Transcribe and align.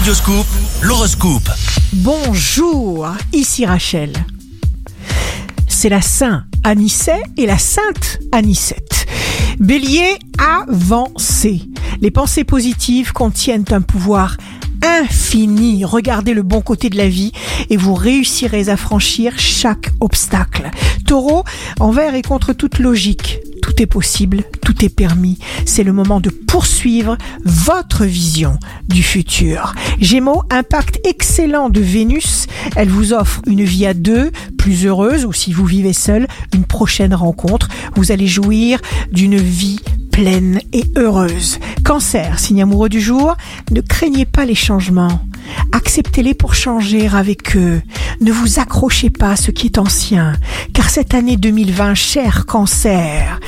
Radioscoop, 0.00 0.46
l'horoscope. 0.80 1.50
Bonjour, 1.92 3.06
ici 3.34 3.66
Rachel. 3.66 4.14
C'est 5.68 5.90
la 5.90 6.00
Saint 6.00 6.44
Anicet 6.64 7.22
et 7.36 7.44
la 7.44 7.58
Sainte 7.58 8.18
Anicette. 8.32 9.06
Bélier, 9.58 10.16
avancez. 10.38 11.60
Les 12.00 12.10
pensées 12.10 12.44
positives 12.44 13.12
contiennent 13.12 13.66
un 13.72 13.82
pouvoir 13.82 14.38
infini. 14.82 15.84
Regardez 15.84 16.32
le 16.32 16.44
bon 16.44 16.62
côté 16.62 16.88
de 16.88 16.96
la 16.96 17.08
vie 17.08 17.32
et 17.68 17.76
vous 17.76 17.94
réussirez 17.94 18.70
à 18.70 18.78
franchir 18.78 19.38
chaque 19.38 19.90
obstacle. 20.00 20.70
Taureau, 21.06 21.44
envers 21.78 22.14
et 22.14 22.22
contre 22.22 22.54
toute 22.54 22.78
logique. 22.78 23.39
Tout 23.70 23.84
est 23.84 23.86
possible, 23.86 24.42
tout 24.62 24.84
est 24.84 24.88
permis. 24.88 25.38
C'est 25.64 25.84
le 25.84 25.92
moment 25.92 26.18
de 26.18 26.30
poursuivre 26.30 27.16
votre 27.44 28.04
vision 28.04 28.58
du 28.88 29.00
futur. 29.00 29.74
Gémeaux, 30.00 30.42
impact 30.50 30.98
excellent 31.06 31.70
de 31.70 31.80
Vénus. 31.80 32.48
Elle 32.74 32.88
vous 32.88 33.12
offre 33.12 33.40
une 33.46 33.62
vie 33.62 33.86
à 33.86 33.94
deux, 33.94 34.32
plus 34.58 34.86
heureuse, 34.86 35.24
ou 35.24 35.32
si 35.32 35.52
vous 35.52 35.66
vivez 35.66 35.92
seul, 35.92 36.26
une 36.52 36.64
prochaine 36.64 37.14
rencontre. 37.14 37.68
Vous 37.94 38.10
allez 38.10 38.26
jouir 38.26 38.80
d'une 39.12 39.36
vie 39.36 39.78
pleine 40.10 40.60
et 40.72 40.84
heureuse. 40.96 41.60
Cancer, 41.84 42.40
signe 42.40 42.62
amoureux 42.62 42.88
du 42.88 43.00
jour, 43.00 43.36
ne 43.70 43.80
craignez 43.80 44.26
pas 44.26 44.46
les 44.46 44.56
changements. 44.56 45.20
Acceptez-les 45.72 46.34
pour 46.34 46.54
changer 46.54 47.08
avec 47.08 47.56
eux. 47.56 47.80
Ne 48.20 48.32
vous 48.32 48.58
accrochez 48.58 49.10
pas 49.10 49.30
à 49.30 49.36
ce 49.36 49.50
qui 49.50 49.66
est 49.66 49.78
ancien, 49.78 50.34
car 50.80 50.88
cette 50.88 51.12
année 51.12 51.36
2020, 51.36 51.94
cher 51.94 52.46
cancer, 52.46 53.38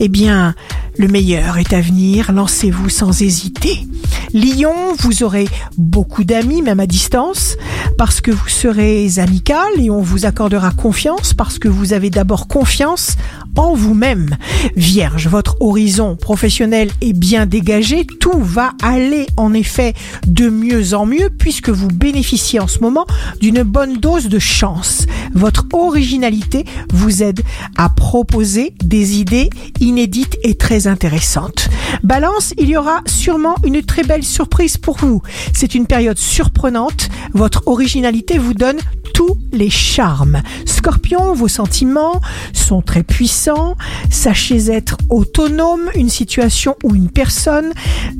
eh 0.00 0.08
bien, 0.08 0.54
le 0.96 1.06
meilleur 1.06 1.58
est 1.58 1.74
à 1.74 1.82
venir, 1.82 2.32
lancez-vous 2.32 2.88
sans 2.88 3.20
hésiter. 3.20 3.86
Lion, 4.32 4.94
vous 4.98 5.22
aurez 5.22 5.48
beaucoup 5.76 6.24
d'amis, 6.24 6.62
même 6.62 6.80
à 6.80 6.86
distance, 6.86 7.58
parce 7.98 8.22
que 8.22 8.30
vous 8.30 8.48
serez 8.48 9.18
amical 9.18 9.68
et 9.78 9.90
on 9.90 10.00
vous 10.00 10.24
accordera 10.24 10.70
confiance 10.70 11.34
parce 11.34 11.58
que 11.58 11.68
vous 11.68 11.92
avez 11.92 12.08
d'abord 12.08 12.48
confiance 12.48 13.16
en 13.56 13.74
vous-même. 13.74 14.36
Vierge, 14.76 15.28
votre 15.28 15.56
horizon 15.60 16.16
professionnel 16.16 16.90
est 17.00 17.12
bien 17.12 17.44
dégagé, 17.46 18.06
tout 18.06 18.38
va 18.38 18.72
aller 18.82 19.26
en 19.36 19.52
effet 19.52 19.94
de 20.26 20.48
mieux 20.48 20.94
en 20.94 21.06
mieux 21.06 21.28
puisque 21.30 21.70
vous 21.70 21.88
bénéficiez 21.88 22.60
en 22.60 22.66
ce 22.66 22.80
moment 22.80 23.06
d'une 23.40 23.62
bonne 23.62 23.98
dose 23.98 24.28
de 24.28 24.38
chance. 24.38 25.06
Votre 25.34 25.66
originalité 25.72 26.64
vous 26.92 27.22
aide 27.22 27.40
à 27.76 27.88
proposer 27.88 28.74
des 28.82 29.18
idées 29.18 29.50
inédites 29.80 30.36
et 30.42 30.54
très 30.54 30.86
intéressantes. 30.86 31.68
Balance, 32.02 32.54
il 32.58 32.68
y 32.68 32.76
aura 32.76 33.02
sûrement 33.06 33.56
une 33.64 33.82
très 33.82 34.04
belle 34.04 34.24
surprise 34.24 34.76
pour 34.76 34.98
vous. 34.98 35.22
C'est 35.52 35.74
une 35.74 35.86
période 35.86 36.18
surprenante, 36.18 37.08
votre 37.32 37.62
originalité 37.66 38.38
vous 38.38 38.54
donne 38.54 38.78
tous 39.18 39.36
les 39.52 39.70
charmes. 39.70 40.42
Scorpion, 40.64 41.34
vos 41.34 41.48
sentiments 41.48 42.20
sont 42.52 42.82
très 42.82 43.02
puissants. 43.02 43.76
Sachez 44.10 44.70
être 44.70 44.96
autonome. 45.10 45.90
Une 45.96 46.08
situation 46.08 46.76
ou 46.84 46.94
une 46.94 47.10
personne 47.10 47.72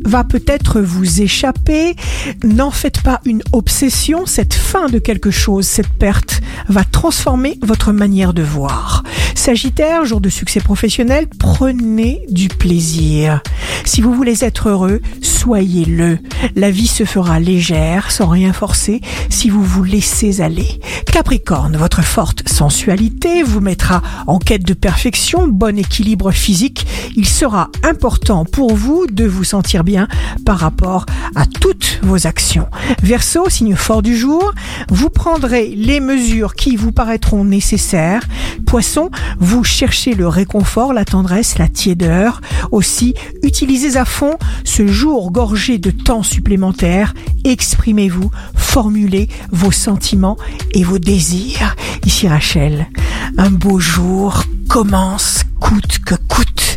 va 0.04 0.24
peut-être 0.24 0.80
vous 0.80 1.22
échapper. 1.22 1.94
N'en 2.42 2.72
faites 2.72 3.00
pas 3.02 3.20
une 3.24 3.42
obsession. 3.52 4.26
Cette 4.26 4.54
fin 4.54 4.88
de 4.88 4.98
quelque 4.98 5.30
chose, 5.30 5.66
cette 5.66 5.88
perte, 5.88 6.40
va 6.68 6.82
transformer 7.00 7.60
votre 7.62 7.92
manière 7.92 8.34
de 8.34 8.42
voir. 8.42 9.04
Sagittaire, 9.48 10.04
jour 10.04 10.20
de 10.20 10.28
succès 10.28 10.60
professionnel, 10.60 11.26
prenez 11.38 12.20
du 12.28 12.48
plaisir. 12.48 13.40
Si 13.86 14.02
vous 14.02 14.12
voulez 14.12 14.44
être 14.44 14.68
heureux, 14.68 15.00
soyez-le. 15.22 16.18
La 16.54 16.70
vie 16.70 16.86
se 16.86 17.04
fera 17.04 17.40
légère, 17.40 18.10
sans 18.10 18.26
rien 18.26 18.52
forcer, 18.52 19.00
si 19.30 19.48
vous 19.48 19.64
vous 19.64 19.84
laissez 19.84 20.42
aller. 20.42 20.80
Capricorne, 21.10 21.78
votre 21.78 22.02
forte 22.02 22.46
sensualité 22.46 23.42
vous 23.42 23.60
mettra 23.60 24.02
en 24.26 24.38
quête 24.38 24.66
de 24.66 24.74
perfection, 24.74 25.48
bon 25.48 25.78
équilibre 25.78 26.30
physique. 26.30 26.86
Il 27.16 27.26
sera 27.26 27.70
important 27.82 28.44
pour 28.44 28.74
vous 28.74 29.06
de 29.06 29.24
vous 29.24 29.44
sentir 29.44 29.82
bien 29.82 30.08
par 30.44 30.58
rapport 30.58 31.06
à 31.34 31.46
toutes 31.46 32.00
vos 32.02 32.26
actions. 32.26 32.68
Verseau, 33.02 33.48
signe 33.48 33.76
fort 33.76 34.02
du 34.02 34.14
jour, 34.14 34.52
vous 34.90 35.08
prendrez 35.08 35.68
les 35.68 36.00
mesures 36.00 36.54
qui 36.54 36.76
vous 36.76 36.92
paraîtront 36.92 37.44
nécessaires. 37.44 38.22
Poisson, 38.66 39.10
vous 39.40 39.64
cherchez 39.64 40.14
le 40.14 40.28
réconfort, 40.28 40.92
la 40.92 41.04
tendresse, 41.04 41.58
la 41.58 41.68
tiédeur. 41.68 42.40
Aussi, 42.70 43.14
utilisez 43.42 43.96
à 43.96 44.04
fond 44.04 44.36
ce 44.64 44.86
jour 44.86 45.30
gorgé 45.30 45.78
de 45.78 45.90
temps 45.90 46.22
supplémentaire. 46.22 47.14
Exprimez-vous, 47.44 48.30
formulez 48.54 49.28
vos 49.50 49.72
sentiments 49.72 50.36
et 50.72 50.84
vos 50.84 50.98
désirs. 50.98 51.76
Ici 52.04 52.28
Rachel, 52.28 52.88
un 53.36 53.50
beau 53.50 53.78
jour 53.78 54.44
commence 54.68 55.44
coûte 55.60 55.98
que 56.04 56.14
coûte. 56.14 56.76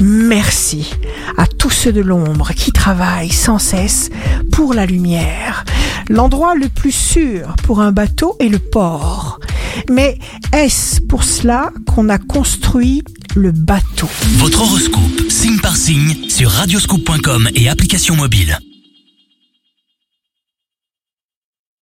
Merci 0.00 0.94
à 1.36 1.46
tous 1.46 1.70
ceux 1.70 1.92
de 1.92 2.00
l'ombre 2.00 2.52
qui 2.54 2.72
travaillent 2.72 3.32
sans 3.32 3.58
cesse 3.58 4.10
pour 4.52 4.74
la 4.74 4.86
lumière. 4.86 5.64
L'endroit 6.08 6.54
le 6.54 6.68
plus 6.68 6.92
sûr 6.92 7.54
pour 7.64 7.80
un 7.80 7.92
bateau 7.92 8.36
est 8.38 8.48
le 8.48 8.58
port. 8.58 9.40
Mais 9.88 10.18
est-ce 10.52 11.00
pour 11.00 11.24
cela 11.24 11.72
qu'on 11.86 12.08
a 12.08 12.18
construit 12.18 13.02
le 13.34 13.52
bateau? 13.52 14.08
Votre 14.36 14.62
horoscope, 14.62 15.30
signe 15.30 15.58
par 15.58 15.76
signe, 15.76 16.16
sur 16.28 16.50
radioscoop.com 16.50 17.48
et 17.54 17.68
application 17.68 18.16
mobile. 18.16 18.58